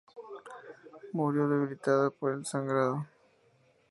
Murió 1.13 1.47
debilitada 1.47 2.09
por 2.09 2.31
el 2.31 2.43
sangrado. 2.43 3.05